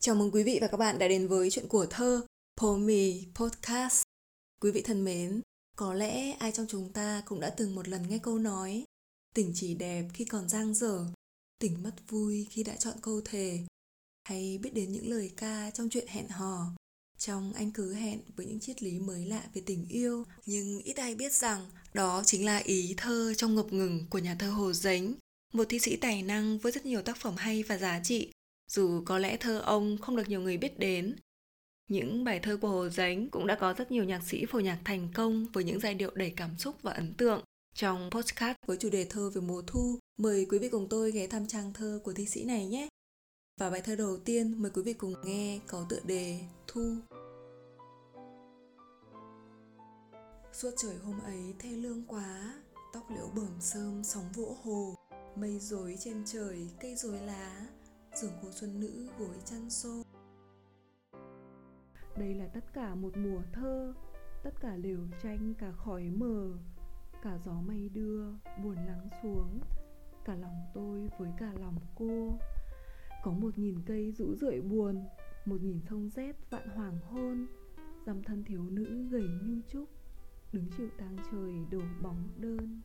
Chào 0.00 0.14
mừng 0.14 0.30
quý 0.30 0.42
vị 0.42 0.58
và 0.60 0.66
các 0.66 0.76
bạn 0.76 0.98
đã 0.98 1.08
đến 1.08 1.28
với 1.28 1.50
chuyện 1.50 1.68
của 1.68 1.86
thơ 1.86 2.26
Pomi 2.56 3.26
Podcast. 3.34 4.02
Quý 4.60 4.70
vị 4.70 4.82
thân 4.82 5.04
mến, 5.04 5.40
có 5.76 5.94
lẽ 5.94 6.32
ai 6.32 6.52
trong 6.52 6.66
chúng 6.68 6.92
ta 6.92 7.22
cũng 7.26 7.40
đã 7.40 7.50
từng 7.50 7.74
một 7.74 7.88
lần 7.88 8.08
nghe 8.08 8.18
câu 8.18 8.38
nói 8.38 8.84
Tình 9.34 9.52
chỉ 9.54 9.74
đẹp 9.74 10.04
khi 10.14 10.24
còn 10.24 10.48
giang 10.48 10.74
dở, 10.74 11.06
tình 11.58 11.82
mất 11.82 11.94
vui 12.08 12.46
khi 12.50 12.62
đã 12.62 12.76
chọn 12.76 12.94
câu 13.02 13.20
thề. 13.24 13.60
Hay 14.24 14.58
biết 14.58 14.74
đến 14.74 14.92
những 14.92 15.10
lời 15.10 15.32
ca 15.36 15.70
trong 15.70 15.88
chuyện 15.88 16.06
hẹn 16.08 16.28
hò 16.28 16.66
Trong 17.18 17.52
anh 17.52 17.70
cứ 17.70 17.94
hẹn 17.94 18.20
với 18.36 18.46
những 18.46 18.60
triết 18.60 18.82
lý 18.82 18.98
mới 18.98 19.26
lạ 19.26 19.42
về 19.54 19.62
tình 19.66 19.86
yêu. 19.88 20.24
Nhưng 20.46 20.78
ít 20.78 20.96
ai 20.96 21.14
biết 21.14 21.32
rằng 21.32 21.70
đó 21.94 22.22
chính 22.26 22.46
là 22.46 22.56
ý 22.58 22.94
thơ 22.96 23.34
trong 23.36 23.54
ngập 23.54 23.72
ngừng 23.72 24.06
của 24.10 24.18
nhà 24.18 24.36
thơ 24.38 24.50
Hồ 24.50 24.72
Dánh 24.72 25.14
Một 25.52 25.64
thi 25.68 25.78
sĩ 25.78 25.96
tài 25.96 26.22
năng 26.22 26.58
với 26.58 26.72
rất 26.72 26.86
nhiều 26.86 27.02
tác 27.02 27.16
phẩm 27.16 27.34
hay 27.36 27.62
và 27.62 27.78
giá 27.78 28.00
trị 28.04 28.30
dù 28.68 29.02
có 29.04 29.18
lẽ 29.18 29.36
thơ 29.36 29.58
ông 29.58 29.98
không 29.98 30.16
được 30.16 30.28
nhiều 30.28 30.40
người 30.40 30.56
biết 30.56 30.78
đến. 30.78 31.16
Những 31.88 32.24
bài 32.24 32.40
thơ 32.40 32.56
của 32.56 32.68
Hồ 32.68 32.88
Dánh 32.88 33.28
cũng 33.30 33.46
đã 33.46 33.54
có 33.54 33.74
rất 33.74 33.90
nhiều 33.90 34.04
nhạc 34.04 34.22
sĩ 34.22 34.46
phổ 34.46 34.60
nhạc 34.60 34.78
thành 34.84 35.08
công 35.14 35.46
với 35.52 35.64
những 35.64 35.80
giai 35.80 35.94
điệu 35.94 36.10
đầy 36.14 36.32
cảm 36.36 36.58
xúc 36.58 36.76
và 36.82 36.92
ấn 36.92 37.14
tượng. 37.14 37.42
Trong 37.74 38.10
podcast 38.10 38.56
với 38.66 38.76
chủ 38.76 38.90
đề 38.90 39.04
thơ 39.04 39.30
về 39.30 39.40
mùa 39.40 39.62
thu, 39.66 39.98
mời 40.18 40.46
quý 40.50 40.58
vị 40.58 40.68
cùng 40.68 40.86
tôi 40.90 41.12
ghé 41.12 41.26
thăm 41.26 41.46
trang 41.46 41.72
thơ 41.72 42.00
của 42.04 42.12
thi 42.12 42.26
sĩ 42.26 42.44
này 42.44 42.66
nhé. 42.66 42.88
Và 43.60 43.70
bài 43.70 43.80
thơ 43.80 43.96
đầu 43.96 44.16
tiên 44.16 44.62
mời 44.62 44.70
quý 44.74 44.82
vị 44.82 44.92
cùng 44.92 45.14
nghe 45.24 45.60
có 45.66 45.86
tựa 45.88 46.00
đề 46.04 46.40
Thu. 46.66 46.96
Suốt 50.52 50.70
trời 50.76 50.96
hôm 51.04 51.20
ấy 51.20 51.54
thê 51.58 51.70
lương 51.70 52.02
quá, 52.06 52.54
tóc 52.92 53.10
liễu 53.10 53.28
bờm 53.36 53.56
sơm 53.60 54.04
sóng 54.04 54.32
vỗ 54.34 54.56
hồ, 54.62 54.94
mây 55.36 55.58
rối 55.58 55.96
trên 56.00 56.22
trời, 56.26 56.68
cây 56.80 56.94
rối 56.96 57.20
lá, 57.20 57.66
giường 58.20 58.32
cô 58.42 58.50
xuân 58.50 58.80
nữ 58.80 59.08
gối 59.18 59.36
chăn 59.44 59.70
xô. 59.70 60.02
Đây 62.16 62.34
là 62.34 62.46
tất 62.46 62.64
cả 62.72 62.94
một 62.94 63.16
mùa 63.16 63.42
thơ, 63.52 63.94
tất 64.42 64.50
cả 64.60 64.76
lều 64.76 64.98
tranh, 65.22 65.54
cả 65.58 65.72
khói 65.72 66.10
mờ, 66.10 66.52
cả 67.22 67.38
gió 67.44 67.52
mây 67.52 67.88
đưa, 67.88 68.24
buồn 68.62 68.76
lắng 68.86 69.08
xuống, 69.22 69.60
cả 70.24 70.34
lòng 70.34 70.66
tôi 70.74 71.10
với 71.18 71.30
cả 71.38 71.52
lòng 71.60 71.76
cô. 71.94 72.38
Có 73.22 73.30
một 73.32 73.58
nghìn 73.58 73.82
cây 73.86 74.12
rũ 74.12 74.34
rượi 74.34 74.60
buồn, 74.60 75.04
một 75.44 75.62
nghìn 75.62 75.80
sông 75.90 76.08
rét 76.08 76.50
vạn 76.50 76.68
hoàng 76.68 76.98
hôn, 77.00 77.46
dăm 78.06 78.22
thân 78.22 78.44
thiếu 78.44 78.62
nữ 78.62 79.08
gầy 79.10 79.28
như 79.44 79.60
trúc, 79.68 79.88
đứng 80.52 80.66
chịu 80.76 80.88
tang 80.98 81.16
trời 81.32 81.52
đổ 81.70 81.82
bóng 82.02 82.28
đơn. 82.36 82.80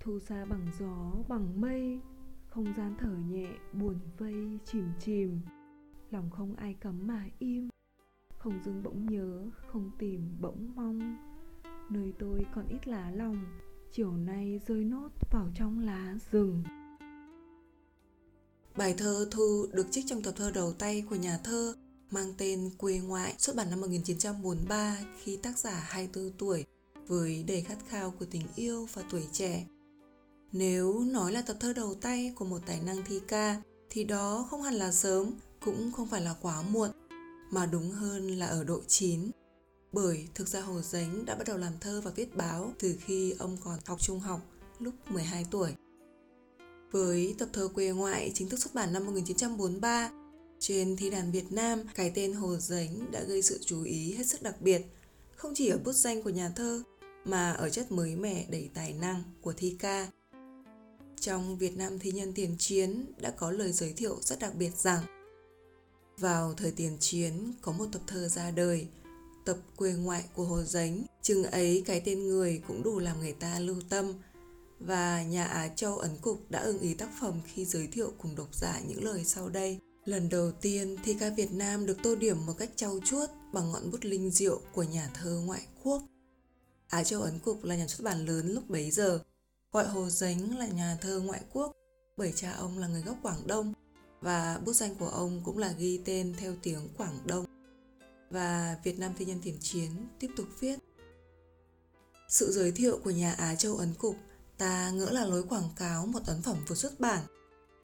Thu 0.00 0.18
xa 0.18 0.44
bằng 0.44 0.66
gió, 0.78 1.12
bằng 1.28 1.60
mây 1.60 2.00
không 2.54 2.74
gian 2.76 2.94
thở 3.00 3.16
nhẹ, 3.28 3.48
buồn 3.72 3.98
vây, 4.18 4.58
chìm 4.72 4.84
chìm. 5.00 5.40
Lòng 6.10 6.30
không 6.30 6.56
ai 6.56 6.74
cấm 6.80 7.06
mà 7.06 7.24
im. 7.38 7.68
Không 8.38 8.60
dưng 8.64 8.82
bỗng 8.82 9.06
nhớ, 9.06 9.50
không 9.72 9.90
tìm 9.98 10.36
bỗng 10.40 10.72
mong. 10.74 11.16
Nơi 11.90 12.12
tôi 12.18 12.46
còn 12.54 12.68
ít 12.68 12.88
lá 12.88 13.10
lòng, 13.10 13.44
chiều 13.92 14.12
nay 14.12 14.60
rơi 14.66 14.84
nốt 14.84 15.08
vào 15.30 15.48
trong 15.54 15.78
lá 15.78 16.14
rừng. 16.30 16.62
Bài 18.76 18.94
thơ 18.98 19.28
Thu 19.30 19.66
được 19.72 19.86
trích 19.90 20.04
trong 20.06 20.22
tập 20.22 20.34
thơ 20.36 20.50
đầu 20.54 20.72
tay 20.72 21.04
của 21.10 21.16
nhà 21.16 21.38
thơ 21.44 21.74
mang 22.10 22.34
tên 22.38 22.70
Quê 22.78 22.98
ngoại, 22.98 23.34
xuất 23.38 23.56
bản 23.56 23.70
năm 23.70 23.80
1943 23.80 24.96
khi 25.22 25.36
tác 25.36 25.58
giả 25.58 25.86
24 25.88 26.32
tuổi, 26.38 26.64
với 27.06 27.44
đầy 27.48 27.62
khát 27.62 27.78
khao 27.88 28.10
của 28.10 28.26
tình 28.30 28.42
yêu 28.56 28.86
và 28.94 29.02
tuổi 29.10 29.26
trẻ. 29.32 29.66
Nếu 30.56 31.00
nói 31.00 31.32
là 31.32 31.42
tập 31.42 31.56
thơ 31.60 31.72
đầu 31.72 31.94
tay 31.94 32.32
của 32.34 32.44
một 32.44 32.58
tài 32.66 32.80
năng 32.80 33.04
thi 33.04 33.20
ca 33.28 33.62
thì 33.90 34.04
đó 34.04 34.46
không 34.50 34.62
hẳn 34.62 34.74
là 34.74 34.92
sớm, 34.92 35.30
cũng 35.60 35.92
không 35.92 36.08
phải 36.08 36.20
là 36.20 36.34
quá 36.42 36.62
muộn, 36.62 36.90
mà 37.50 37.66
đúng 37.66 37.90
hơn 37.90 38.38
là 38.38 38.46
ở 38.46 38.64
độ 38.64 38.80
chín. 38.86 39.30
Bởi 39.92 40.28
thực 40.34 40.48
ra 40.48 40.60
Hồ 40.60 40.80
Dánh 40.80 41.24
đã 41.24 41.34
bắt 41.34 41.46
đầu 41.46 41.58
làm 41.58 41.72
thơ 41.80 42.00
và 42.04 42.10
viết 42.10 42.36
báo 42.36 42.72
từ 42.78 42.96
khi 43.00 43.34
ông 43.38 43.56
còn 43.64 43.78
học 43.86 44.00
trung 44.00 44.20
học 44.20 44.40
lúc 44.78 44.94
12 45.10 45.46
tuổi. 45.50 45.70
Với 46.90 47.34
tập 47.38 47.48
thơ 47.52 47.68
quê 47.74 47.90
ngoại 47.90 48.30
chính 48.34 48.48
thức 48.48 48.60
xuất 48.60 48.74
bản 48.74 48.92
năm 48.92 49.06
1943, 49.06 50.10
trên 50.58 50.96
thi 50.96 51.10
đàn 51.10 51.32
Việt 51.32 51.52
Nam, 51.52 51.82
cái 51.94 52.12
tên 52.14 52.32
Hồ 52.32 52.56
Dánh 52.56 53.10
đã 53.12 53.22
gây 53.22 53.42
sự 53.42 53.58
chú 53.64 53.82
ý 53.82 54.14
hết 54.14 54.26
sức 54.26 54.42
đặc 54.42 54.60
biệt, 54.60 54.82
không 55.36 55.52
chỉ 55.54 55.68
ở 55.68 55.78
bút 55.84 55.92
danh 55.92 56.22
của 56.22 56.30
nhà 56.30 56.48
thơ, 56.48 56.82
mà 57.24 57.52
ở 57.52 57.68
chất 57.68 57.92
mới 57.92 58.16
mẻ 58.16 58.46
đầy 58.50 58.70
tài 58.74 58.92
năng 58.92 59.22
của 59.40 59.52
thi 59.52 59.76
ca 59.78 60.08
trong 61.24 61.58
Việt 61.58 61.76
Nam 61.76 61.98
Thi 61.98 62.10
nhân 62.10 62.32
tiền 62.34 62.56
chiến 62.58 63.06
đã 63.20 63.30
có 63.30 63.50
lời 63.50 63.72
giới 63.72 63.92
thiệu 63.92 64.18
rất 64.20 64.38
đặc 64.38 64.54
biệt 64.54 64.76
rằng 64.76 65.02
vào 66.18 66.54
thời 66.54 66.70
tiền 66.70 66.96
chiến 67.00 67.52
có 67.62 67.72
một 67.72 67.86
tập 67.92 68.02
thơ 68.06 68.28
ra 68.28 68.50
đời, 68.50 68.86
tập 69.44 69.56
quê 69.76 69.92
ngoại 69.92 70.24
của 70.34 70.44
Hồ 70.44 70.62
Dánh, 70.62 71.02
chừng 71.22 71.44
ấy 71.44 71.82
cái 71.86 72.00
tên 72.04 72.28
người 72.28 72.62
cũng 72.68 72.82
đủ 72.82 72.98
làm 72.98 73.20
người 73.20 73.32
ta 73.32 73.58
lưu 73.58 73.76
tâm. 73.88 74.12
Và 74.80 75.22
nhà 75.22 75.44
Á 75.44 75.68
Châu 75.68 75.98
Ấn 75.98 76.10
Cục 76.22 76.50
đã 76.50 76.60
ưng 76.60 76.78
ý 76.78 76.94
tác 76.94 77.10
phẩm 77.20 77.40
khi 77.46 77.64
giới 77.64 77.86
thiệu 77.86 78.12
cùng 78.18 78.36
độc 78.36 78.54
giả 78.54 78.80
những 78.88 79.04
lời 79.04 79.24
sau 79.24 79.48
đây. 79.48 79.78
Lần 80.04 80.28
đầu 80.28 80.52
tiên 80.52 80.96
thi 81.04 81.16
ca 81.20 81.30
Việt 81.30 81.52
Nam 81.52 81.86
được 81.86 81.96
tô 82.02 82.14
điểm 82.14 82.46
một 82.46 82.54
cách 82.58 82.70
trau 82.76 83.00
chuốt 83.04 83.30
bằng 83.52 83.72
ngọn 83.72 83.90
bút 83.90 84.04
linh 84.04 84.30
diệu 84.30 84.60
của 84.72 84.82
nhà 84.82 85.10
thơ 85.14 85.40
ngoại 85.46 85.66
quốc. 85.82 86.02
Á 86.88 87.04
Châu 87.04 87.22
Ấn 87.22 87.38
Cục 87.38 87.64
là 87.64 87.76
nhà 87.76 87.86
xuất 87.86 88.04
bản 88.04 88.26
lớn 88.26 88.54
lúc 88.54 88.70
bấy 88.70 88.90
giờ 88.90 89.20
gọi 89.74 89.86
Hồ 89.88 90.08
dính 90.08 90.58
là 90.58 90.66
nhà 90.66 90.98
thơ 91.00 91.20
ngoại 91.20 91.40
quốc, 91.52 91.72
bởi 92.16 92.32
cha 92.36 92.52
ông 92.52 92.78
là 92.78 92.88
người 92.88 93.02
gốc 93.02 93.16
Quảng 93.22 93.46
Đông 93.46 93.72
và 94.20 94.60
bút 94.64 94.72
danh 94.72 94.94
của 94.94 95.08
ông 95.08 95.40
cũng 95.44 95.58
là 95.58 95.72
ghi 95.78 96.00
tên 96.04 96.34
theo 96.38 96.54
tiếng 96.62 96.88
Quảng 96.96 97.18
Đông. 97.26 97.44
Và 98.30 98.78
Việt 98.84 98.98
Nam 98.98 99.12
Thi 99.18 99.24
nhân 99.24 99.40
tiền 99.42 99.58
chiến 99.60 99.90
tiếp 100.18 100.30
tục 100.36 100.46
viết, 100.60 100.78
Sự 102.28 102.52
giới 102.52 102.72
thiệu 102.72 102.98
của 103.04 103.10
nhà 103.10 103.32
Á 103.32 103.54
Châu 103.54 103.76
Ấn 103.76 103.94
Cục, 103.94 104.16
ta 104.58 104.90
ngỡ 104.90 105.10
là 105.10 105.24
lối 105.24 105.42
quảng 105.42 105.68
cáo 105.76 106.06
một 106.06 106.20
ấn 106.26 106.42
phẩm 106.42 106.56
vừa 106.68 106.74
xuất 106.74 107.00
bản, 107.00 107.22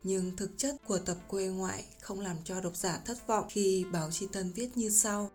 nhưng 0.03 0.37
thực 0.37 0.51
chất 0.57 0.77
của 0.87 0.99
tập 0.99 1.17
quê 1.29 1.49
ngoại 1.49 1.85
không 2.01 2.21
làm 2.21 2.37
cho 2.45 2.61
độc 2.61 2.77
giả 2.77 3.01
thất 3.05 3.27
vọng 3.27 3.47
khi 3.51 3.87
báo 3.93 4.11
chi 4.11 4.29
tân 4.33 4.53
viết 4.53 4.77
như 4.77 4.91
sau 4.91 5.31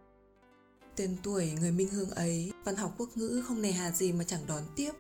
tên 0.96 1.18
tuổi 1.24 1.52
người 1.52 1.72
minh 1.72 1.90
hương 1.90 2.10
ấy, 2.10 2.52
văn 2.64 2.76
học 2.76 2.96
quốc 2.98 3.10
ngữ 3.18 3.44
không 3.48 3.62
nề 3.62 3.72
hà 3.72 3.92
gì 3.92 4.12
mà 4.12 4.24
chẳng 4.24 4.48
đón 4.48 4.64
tiếp 4.76 4.92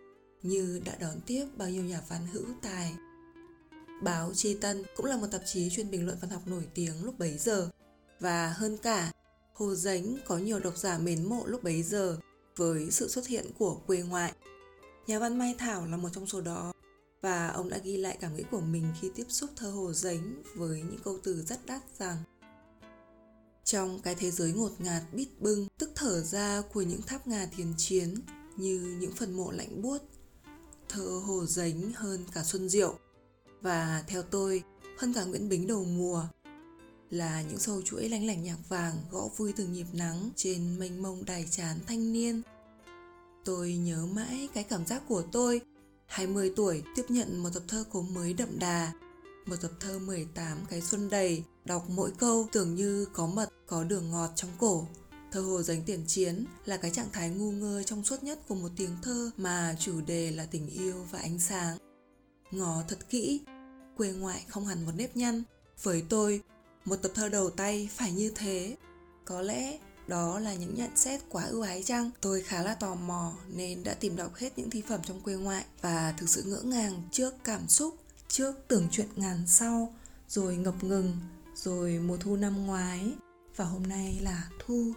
như 0.47 0.81
đã 0.85 0.95
đón 0.99 1.21
tiếp 1.25 1.45
bao 1.57 1.69
nhiêu 1.69 1.83
nhà 1.83 2.01
văn 2.09 2.27
hữu 2.33 2.45
tài. 2.61 2.95
Báo 4.03 4.33
Chi 4.33 4.57
Tân 4.61 4.83
cũng 4.95 5.05
là 5.05 5.17
một 5.17 5.27
tạp 5.31 5.41
chí 5.45 5.69
chuyên 5.69 5.91
bình 5.91 6.05
luận 6.05 6.17
văn 6.21 6.29
học 6.29 6.41
nổi 6.45 6.67
tiếng 6.73 7.03
lúc 7.03 7.19
bấy 7.19 7.37
giờ. 7.37 7.69
Và 8.19 8.49
hơn 8.49 8.77
cả, 8.77 9.11
Hồ 9.53 9.75
Dánh 9.75 10.17
có 10.27 10.37
nhiều 10.37 10.59
độc 10.59 10.77
giả 10.77 10.97
mến 10.97 11.29
mộ 11.29 11.45
lúc 11.45 11.63
bấy 11.63 11.83
giờ 11.83 12.19
với 12.55 12.91
sự 12.91 13.07
xuất 13.07 13.27
hiện 13.27 13.45
của 13.57 13.75
quê 13.87 14.01
ngoại. 14.01 14.33
Nhà 15.07 15.19
văn 15.19 15.37
Mai 15.37 15.55
Thảo 15.57 15.85
là 15.85 15.97
một 15.97 16.09
trong 16.13 16.27
số 16.27 16.41
đó 16.41 16.73
và 17.21 17.47
ông 17.47 17.69
đã 17.69 17.77
ghi 17.77 17.97
lại 17.97 18.17
cảm 18.21 18.35
nghĩ 18.35 18.43
của 18.51 18.59
mình 18.59 18.93
khi 19.01 19.11
tiếp 19.15 19.25
xúc 19.29 19.49
thơ 19.55 19.69
Hồ 19.69 19.93
Dánh 19.93 20.43
với 20.55 20.81
những 20.81 20.99
câu 21.03 21.17
từ 21.23 21.43
rất 21.43 21.65
đắt 21.65 21.81
rằng 21.99 22.17
trong 23.63 23.99
cái 23.99 24.15
thế 24.15 24.31
giới 24.31 24.53
ngột 24.53 24.81
ngạt 24.81 25.03
bít 25.13 25.27
bưng 25.39 25.67
tức 25.77 25.91
thở 25.95 26.21
ra 26.21 26.61
của 26.73 26.81
những 26.81 27.01
tháp 27.01 27.27
ngà 27.27 27.45
thiền 27.45 27.73
chiến 27.77 28.15
như 28.57 28.97
những 28.99 29.11
phần 29.11 29.33
mộ 29.33 29.51
lạnh 29.51 29.81
buốt 29.81 29.97
thơ 30.89 31.21
Hồ 31.25 31.45
Dánh 31.45 31.91
hơn 31.95 32.25
cả 32.33 32.43
Xuân 32.43 32.69
Diệu 32.69 32.95
và 33.61 34.03
theo 34.07 34.21
tôi, 34.21 34.63
hơn 34.97 35.13
cả 35.13 35.23
Nguyễn 35.23 35.49
Bính 35.49 35.67
đầu 35.67 35.83
mùa 35.83 36.27
là 37.09 37.41
những 37.41 37.59
sâu 37.59 37.81
chuỗi 37.81 38.09
lanh 38.09 38.27
lảnh 38.27 38.43
nhạc 38.43 38.57
vàng 38.69 38.95
gõ 39.11 39.29
vui 39.37 39.53
từng 39.55 39.73
nhịp 39.73 39.87
nắng 39.93 40.29
trên 40.35 40.79
mênh 40.79 41.01
mông 41.01 41.25
đài 41.25 41.47
trán 41.51 41.79
thanh 41.87 42.13
niên. 42.13 42.41
Tôi 43.45 43.73
nhớ 43.73 44.05
mãi 44.05 44.49
cái 44.53 44.63
cảm 44.63 44.85
giác 44.85 45.01
của 45.07 45.23
tôi 45.31 45.61
20 46.05 46.53
tuổi, 46.55 46.83
tiếp 46.95 47.05
nhận 47.09 47.43
một 47.43 47.49
tập 47.53 47.63
thơ 47.67 47.83
cố 47.91 48.01
mới 48.01 48.33
đậm 48.33 48.59
đà, 48.59 48.91
một 49.45 49.55
tập 49.61 49.71
thơ 49.79 49.99
18 49.99 50.57
cái 50.69 50.81
xuân 50.81 51.09
đầy, 51.09 51.43
đọc 51.65 51.85
mỗi 51.89 52.11
câu 52.17 52.47
tưởng 52.51 52.75
như 52.75 53.05
có 53.13 53.27
mật, 53.27 53.49
có 53.67 53.83
đường 53.83 54.11
ngọt 54.11 54.29
trong 54.35 54.51
cổ 54.59 54.87
Thơ 55.35 55.41
Hồ 55.41 55.61
dành 55.61 55.81
Tiền 55.85 56.03
Chiến 56.07 56.45
là 56.65 56.77
cái 56.77 56.91
trạng 56.91 57.09
thái 57.13 57.29
ngu 57.29 57.51
ngơ 57.51 57.83
trong 57.83 58.03
suốt 58.03 58.23
nhất 58.23 58.39
của 58.47 58.55
một 58.55 58.69
tiếng 58.75 58.97
thơ 59.01 59.31
mà 59.37 59.75
chủ 59.79 60.01
đề 60.01 60.31
là 60.31 60.45
tình 60.45 60.67
yêu 60.67 61.05
và 61.11 61.19
ánh 61.19 61.39
sáng. 61.39 61.77
Ngó 62.51 62.83
thật 62.87 62.97
kỹ, 63.09 63.41
quê 63.97 64.11
ngoại 64.11 64.45
không 64.47 64.65
hẳn 64.65 64.85
một 64.85 64.91
nếp 64.95 65.17
nhăn. 65.17 65.43
Với 65.83 66.03
tôi, 66.09 66.41
một 66.85 66.95
tập 66.95 67.11
thơ 67.15 67.29
đầu 67.29 67.49
tay 67.49 67.89
phải 67.95 68.11
như 68.11 68.31
thế. 68.35 68.75
Có 69.25 69.41
lẽ 69.41 69.79
đó 70.07 70.39
là 70.39 70.53
những 70.53 70.75
nhận 70.75 70.89
xét 70.95 71.21
quá 71.29 71.43
ưu 71.43 71.61
ái 71.61 71.83
chăng? 71.83 72.11
Tôi 72.21 72.41
khá 72.41 72.63
là 72.63 72.73
tò 72.73 72.95
mò 72.95 73.33
nên 73.47 73.83
đã 73.83 73.93
tìm 73.93 74.15
đọc 74.15 74.35
hết 74.35 74.57
những 74.57 74.69
thi 74.69 74.83
phẩm 74.87 74.99
trong 75.03 75.21
quê 75.21 75.35
ngoại 75.35 75.65
và 75.81 76.13
thực 76.17 76.29
sự 76.29 76.43
ngỡ 76.43 76.61
ngàng 76.61 77.01
trước 77.11 77.33
cảm 77.43 77.67
xúc, 77.67 77.95
trước 78.27 78.55
tưởng 78.67 78.87
chuyện 78.91 79.09
ngàn 79.15 79.43
sau, 79.47 79.93
rồi 80.29 80.55
ngập 80.55 80.83
ngừng, 80.83 81.17
rồi 81.55 81.99
mùa 81.99 82.17
thu 82.17 82.35
năm 82.35 82.65
ngoái 82.65 83.11
và 83.55 83.65
hôm 83.65 83.83
nay 83.83 84.19
là 84.21 84.49
thu 84.65 84.93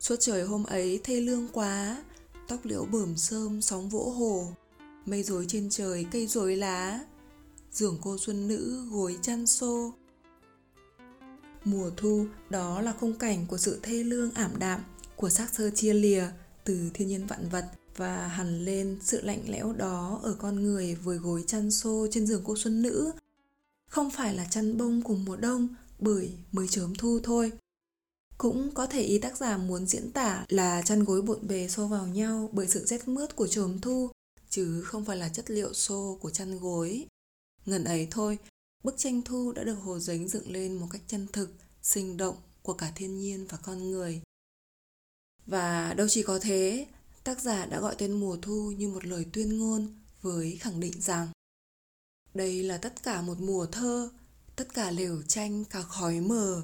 Suốt 0.00 0.16
trời 0.20 0.42
hôm 0.42 0.64
ấy 0.64 1.00
thê 1.04 1.20
lương 1.20 1.48
quá, 1.52 2.04
tóc 2.48 2.60
liễu 2.64 2.84
bờm 2.84 3.16
sơm 3.16 3.62
sóng 3.62 3.88
vỗ 3.88 4.10
hồ, 4.10 4.48
mây 5.06 5.22
rối 5.22 5.44
trên 5.48 5.70
trời 5.70 6.06
cây 6.10 6.26
rối 6.26 6.56
lá, 6.56 7.00
giường 7.72 7.98
cô 8.02 8.18
xuân 8.18 8.48
nữ 8.48 8.84
gối 8.90 9.18
chăn 9.22 9.46
xô. 9.46 9.92
Mùa 11.64 11.90
thu 11.96 12.26
đó 12.50 12.80
là 12.80 12.94
khung 13.00 13.14
cảnh 13.14 13.46
của 13.46 13.58
sự 13.58 13.80
thê 13.82 14.04
lương 14.04 14.30
ảm 14.30 14.50
đạm, 14.58 14.80
của 15.16 15.30
xác 15.30 15.54
sơ 15.54 15.70
chia 15.70 15.94
lìa 15.94 16.26
từ 16.64 16.90
thiên 16.94 17.08
nhiên 17.08 17.26
vạn 17.26 17.48
vật 17.48 17.64
và 17.96 18.28
hằn 18.28 18.64
lên 18.64 18.98
sự 19.02 19.20
lạnh 19.22 19.42
lẽo 19.48 19.72
đó 19.72 20.20
ở 20.22 20.36
con 20.38 20.62
người 20.62 20.94
với 20.94 21.16
gối 21.16 21.44
chăn 21.46 21.70
xô 21.70 22.06
trên 22.10 22.26
giường 22.26 22.42
cô 22.44 22.56
xuân 22.56 22.82
nữ. 22.82 23.12
Không 23.86 24.10
phải 24.10 24.34
là 24.34 24.44
chăn 24.50 24.78
bông 24.78 25.02
cùng 25.02 25.24
mùa 25.24 25.36
đông 25.36 25.68
bởi 25.98 26.32
mới 26.52 26.68
chớm 26.68 26.94
thu 26.94 27.20
thôi. 27.22 27.52
Cũng 28.40 28.70
có 28.74 28.86
thể 28.86 29.02
ý 29.02 29.18
tác 29.18 29.36
giả 29.36 29.56
muốn 29.56 29.86
diễn 29.86 30.12
tả 30.12 30.44
là 30.48 30.82
chăn 30.82 31.04
gối 31.04 31.22
bộn 31.22 31.48
bề 31.48 31.68
xô 31.68 31.86
vào 31.86 32.06
nhau 32.06 32.50
bởi 32.52 32.66
sự 32.68 32.84
rét 32.86 33.08
mướt 33.08 33.36
của 33.36 33.46
chồm 33.46 33.80
thu, 33.80 34.10
chứ 34.48 34.82
không 34.82 35.04
phải 35.04 35.16
là 35.16 35.28
chất 35.28 35.50
liệu 35.50 35.74
xô 35.74 36.18
của 36.20 36.30
chăn 36.30 36.58
gối. 36.58 37.06
Ngần 37.66 37.84
ấy 37.84 38.08
thôi, 38.10 38.38
bức 38.84 38.94
tranh 38.98 39.22
thu 39.22 39.52
đã 39.52 39.64
được 39.64 39.74
Hồ 39.74 39.98
Dính 39.98 40.28
dựng 40.28 40.50
lên 40.50 40.76
một 40.76 40.86
cách 40.90 41.00
chân 41.06 41.26
thực, 41.32 41.50
sinh 41.82 42.16
động 42.16 42.36
của 42.62 42.72
cả 42.72 42.92
thiên 42.94 43.18
nhiên 43.18 43.46
và 43.46 43.58
con 43.62 43.90
người. 43.90 44.22
Và 45.46 45.94
đâu 45.94 46.08
chỉ 46.08 46.22
có 46.22 46.38
thế, 46.38 46.86
tác 47.24 47.40
giả 47.40 47.66
đã 47.66 47.80
gọi 47.80 47.94
tên 47.98 48.12
mùa 48.12 48.36
thu 48.42 48.72
như 48.76 48.88
một 48.88 49.04
lời 49.04 49.26
tuyên 49.32 49.58
ngôn 49.58 49.94
với 50.22 50.56
khẳng 50.60 50.80
định 50.80 51.00
rằng 51.00 51.28
đây 52.34 52.62
là 52.62 52.78
tất 52.78 53.02
cả 53.02 53.22
một 53.22 53.40
mùa 53.40 53.66
thơ, 53.66 54.10
tất 54.56 54.74
cả 54.74 54.90
lều 54.90 55.22
tranh 55.22 55.64
cả 55.64 55.82
khói 55.82 56.20
mờ, 56.20 56.62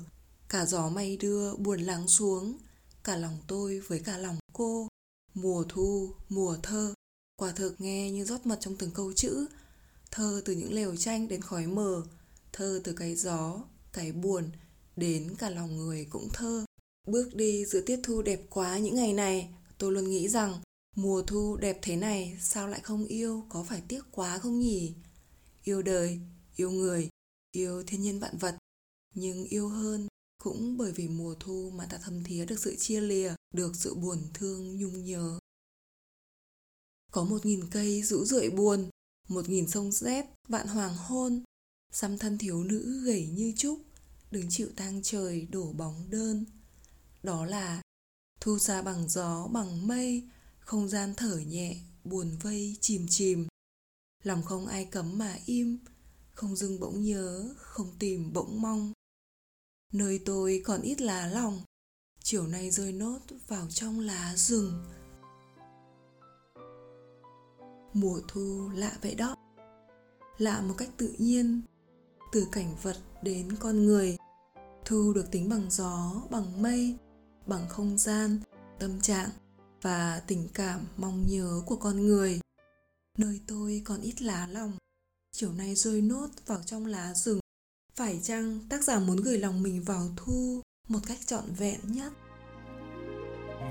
cả 0.48 0.66
gió 0.66 0.88
mây 0.88 1.16
đưa 1.16 1.56
buồn 1.56 1.80
lắng 1.80 2.08
xuống, 2.08 2.58
cả 3.04 3.16
lòng 3.16 3.38
tôi 3.46 3.80
với 3.80 4.00
cả 4.00 4.18
lòng 4.18 4.38
cô. 4.52 4.88
Mùa 5.34 5.64
thu, 5.68 6.14
mùa 6.28 6.56
thơ, 6.62 6.94
quả 7.36 7.52
thực 7.52 7.80
nghe 7.80 8.10
như 8.10 8.24
rót 8.24 8.46
mật 8.46 8.58
trong 8.60 8.76
từng 8.76 8.90
câu 8.90 9.12
chữ. 9.12 9.46
Thơ 10.10 10.42
từ 10.44 10.52
những 10.52 10.72
lều 10.72 10.96
tranh 10.96 11.28
đến 11.28 11.40
khói 11.40 11.66
mờ, 11.66 12.02
thơ 12.52 12.80
từ 12.84 12.92
cái 12.92 13.14
gió, 13.14 13.64
cái 13.92 14.12
buồn, 14.12 14.50
đến 14.96 15.34
cả 15.38 15.50
lòng 15.50 15.76
người 15.76 16.06
cũng 16.10 16.28
thơ. 16.32 16.64
Bước 17.06 17.34
đi 17.34 17.64
giữa 17.64 17.80
tiết 17.80 18.00
thu 18.02 18.22
đẹp 18.22 18.40
quá 18.50 18.78
những 18.78 18.94
ngày 18.94 19.12
này, 19.12 19.48
tôi 19.78 19.92
luôn 19.92 20.10
nghĩ 20.10 20.28
rằng 20.28 20.60
mùa 20.96 21.22
thu 21.22 21.56
đẹp 21.56 21.78
thế 21.82 21.96
này 21.96 22.38
sao 22.40 22.68
lại 22.68 22.80
không 22.80 23.04
yêu, 23.04 23.44
có 23.48 23.62
phải 23.62 23.82
tiếc 23.88 24.02
quá 24.10 24.38
không 24.38 24.60
nhỉ? 24.60 24.94
Yêu 25.64 25.82
đời, 25.82 26.20
yêu 26.56 26.70
người, 26.70 27.08
yêu 27.52 27.82
thiên 27.86 28.02
nhiên 28.02 28.20
vạn 28.20 28.38
vật, 28.38 28.56
nhưng 29.14 29.44
yêu 29.44 29.68
hơn 29.68 30.08
cũng 30.46 30.76
bởi 30.76 30.92
vì 30.92 31.08
mùa 31.08 31.34
thu 31.40 31.70
mà 31.74 31.86
ta 31.86 31.98
thâm 31.98 32.24
thía 32.24 32.44
được 32.44 32.58
sự 32.58 32.76
chia 32.76 33.00
lìa, 33.00 33.34
được 33.54 33.76
sự 33.76 33.94
buồn 33.94 34.18
thương 34.34 34.78
nhung 34.78 35.04
nhớ. 35.04 35.38
Có 37.12 37.24
một 37.24 37.46
nghìn 37.46 37.70
cây 37.70 38.02
rũ 38.02 38.24
rượi 38.24 38.50
buồn, 38.50 38.90
một 39.28 39.48
nghìn 39.48 39.68
sông 39.68 39.92
rét, 39.92 40.26
vạn 40.48 40.66
hoàng 40.66 40.96
hôn, 40.96 41.42
xăm 41.92 42.18
thân 42.18 42.38
thiếu 42.38 42.64
nữ 42.64 43.02
gầy 43.04 43.26
như 43.26 43.52
trúc, 43.56 43.78
đứng 44.30 44.46
chịu 44.50 44.68
tang 44.76 45.02
trời 45.02 45.46
đổ 45.50 45.72
bóng 45.72 46.10
đơn. 46.10 46.44
Đó 47.22 47.44
là 47.44 47.82
thu 48.40 48.58
xa 48.58 48.82
bằng 48.82 49.08
gió 49.08 49.46
bằng 49.46 49.86
mây, 49.86 50.28
không 50.58 50.88
gian 50.88 51.14
thở 51.16 51.38
nhẹ, 51.38 51.76
buồn 52.04 52.36
vây 52.42 52.76
chìm 52.80 53.06
chìm. 53.08 53.46
Lòng 54.24 54.42
không 54.42 54.66
ai 54.66 54.84
cấm 54.84 55.18
mà 55.18 55.38
im, 55.46 55.78
không 56.34 56.56
dưng 56.56 56.80
bỗng 56.80 57.02
nhớ, 57.02 57.54
không 57.56 57.92
tìm 57.98 58.32
bỗng 58.32 58.62
mong. 58.62 58.92
Nơi 59.92 60.20
tôi 60.24 60.62
còn 60.64 60.82
ít 60.82 61.00
lá 61.00 61.26
lòng, 61.26 61.60
chiều 62.22 62.46
nay 62.46 62.70
rơi 62.70 62.92
nốt 62.92 63.18
vào 63.48 63.66
trong 63.70 64.00
lá 64.00 64.32
rừng. 64.36 64.84
Mùa 67.92 68.20
thu 68.28 68.70
lạ 68.74 68.98
vậy 69.02 69.14
đó, 69.14 69.36
lạ 70.38 70.60
một 70.60 70.74
cách 70.78 70.88
tự 70.96 71.14
nhiên, 71.18 71.62
từ 72.32 72.46
cảnh 72.52 72.76
vật 72.82 72.96
đến 73.22 73.56
con 73.60 73.84
người. 73.84 74.16
Thu 74.84 75.12
được 75.12 75.30
tính 75.30 75.48
bằng 75.48 75.70
gió, 75.70 76.22
bằng 76.30 76.62
mây, 76.62 76.96
bằng 77.46 77.68
không 77.68 77.98
gian, 77.98 78.40
tâm 78.78 79.00
trạng 79.00 79.30
và 79.82 80.22
tình 80.26 80.48
cảm 80.54 80.86
mong 80.96 81.26
nhớ 81.28 81.62
của 81.66 81.76
con 81.76 82.06
người. 82.06 82.40
Nơi 83.18 83.40
tôi 83.46 83.82
còn 83.84 84.00
ít 84.00 84.22
lá 84.22 84.46
lòng, 84.46 84.72
chiều 85.32 85.52
nay 85.52 85.74
rơi 85.74 86.02
nốt 86.02 86.28
vào 86.46 86.62
trong 86.66 86.86
lá 86.86 87.14
rừng. 87.14 87.40
Phải 87.98 88.20
chăng 88.22 88.58
tác 88.68 88.84
giả 88.84 88.98
muốn 88.98 89.16
gửi 89.16 89.38
lòng 89.38 89.62
mình 89.62 89.82
vào 89.82 90.02
thu 90.16 90.62
một 90.88 90.98
cách 91.08 91.18
trọn 91.26 91.44
vẹn 91.58 91.80
nhất? 91.84 92.12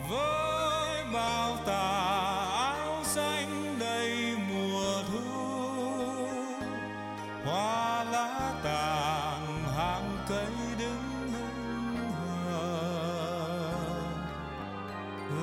Với 0.10 1.04
bao 1.14 1.58
tà 1.66 1.90
áo 2.58 3.04
xanh 3.04 3.76
đầy 3.80 4.38
mùa 4.50 5.04
thu, 5.12 5.46
hoa 7.46 8.04
lá 8.04 8.62
tàn 8.64 9.64
hàng 9.78 10.26
cây 10.30 10.54
đứng 10.80 11.32
hững 11.34 12.12
hờ, 12.46 12.94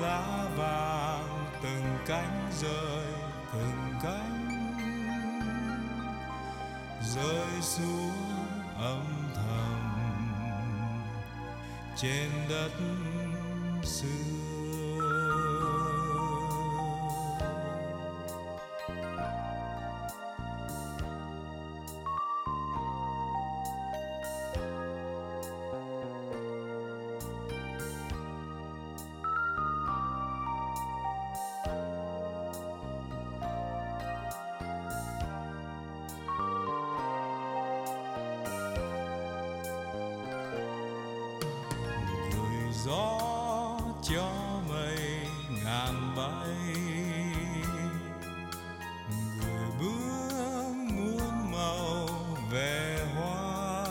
lá 0.01 0.49
vàng 0.57 1.45
từng 1.63 1.97
cánh 2.07 2.51
rơi 2.61 3.05
từng 3.53 3.93
cánh 4.03 4.43
rơi 7.15 7.61
xuống 7.61 8.42
âm 8.83 9.05
thầm 9.35 9.83
trên 11.97 12.29
đất 12.49 12.71
xưa. 13.83 14.52
Cho 44.13 44.61
mây 44.69 45.27
ngàn 45.63 46.15
bay. 46.15 46.75
Người 49.09 49.67
bước 49.79 50.73
muôn 50.93 51.51
màu 51.51 52.07
về 52.51 53.07
hoa. 53.15 53.85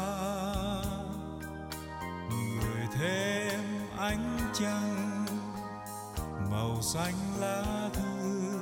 Người 2.30 2.86
thêm 2.98 3.60
ánh 3.98 4.38
trăng, 4.52 5.26
màu 6.50 6.82
xanh 6.82 7.14
lá 7.38 7.88
thư. 7.92 8.52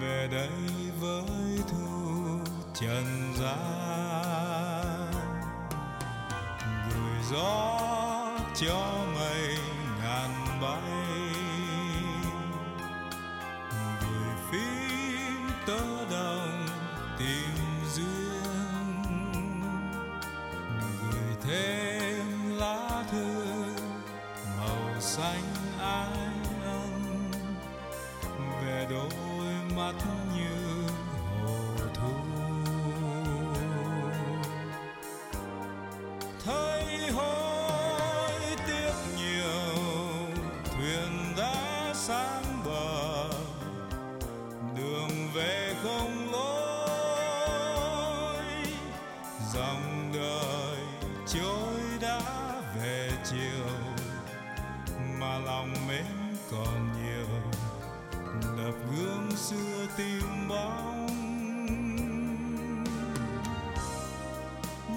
Về 0.00 0.28
đây 0.32 0.90
với 1.00 1.58
thu 1.70 2.38
trần 2.74 3.34
gian. 3.40 5.10
Người 6.88 7.22
gió 7.30 7.78
cho 8.54 9.04
mây 9.14 9.56
ngàn 10.10 10.30
bay 10.60 11.29
tìm 60.00 60.48
bóng. 60.48 61.06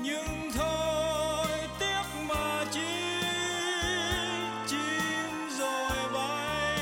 Nhưng 0.03 0.51
thôi 0.55 1.47
tiếc 1.79 2.03
mà 2.27 2.65
chi 2.71 3.21
chim 4.67 5.49
rồi 5.59 5.97
bay, 6.13 6.79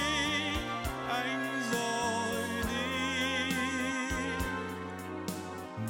anh 1.10 1.62
rồi 1.72 2.44
đi. 2.70 3.56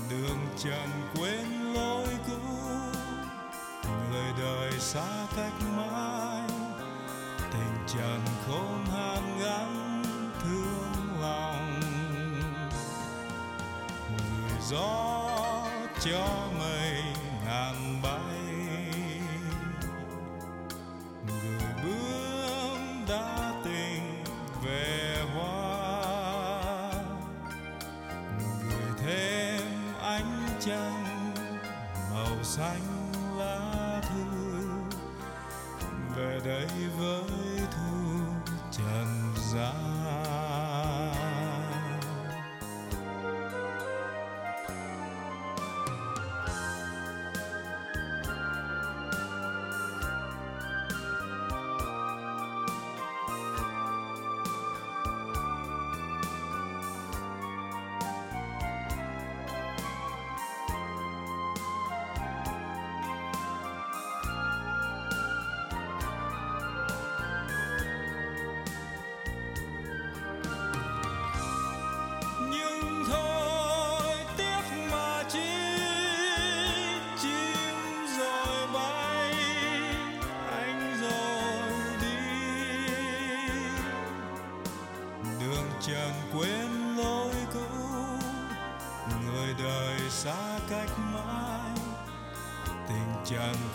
Đường 0.10 0.48
trần 0.58 0.90
quên 1.16 1.74
lối 1.74 2.08
cũ 2.28 2.42
người 4.12 4.32
đời 4.40 4.72
xa 4.80 5.28
cách 5.36 5.62
mãi, 5.78 6.50
tình 7.54 7.78
trần 7.88 8.22
không 8.48 8.91
gió 14.72 15.30
cho 16.02 16.48
mây 16.60 17.04
ngàn 17.46 18.02
bay. 18.04 18.54
Người 21.28 21.60
bướm 21.84 23.06
đã 23.10 23.54
tình 23.64 24.24
về 24.64 25.24
hoa. 25.36 26.92
Người 28.40 28.92
thêm 28.98 29.62
ánh 30.02 30.48
trăng 30.60 31.34
màu 32.14 32.44
xanh 32.44 33.12
lá 33.38 34.02
thư. 34.10 34.26
Về 36.16 36.40
đây 36.46 36.68
với 36.98 37.24
thu 37.72 38.20
trần 38.72 39.34
gian. 39.54 39.81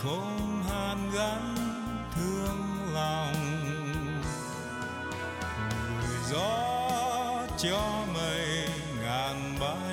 Không 0.03 0.63
hàn 0.69 1.11
gắn 1.15 1.55
thương 2.15 2.93
lòng. 2.95 3.33
Người 6.01 6.19
gió 6.31 6.77
cho 7.59 8.05
mây 8.15 8.69
ngàn 9.03 9.57
bay 9.61 9.86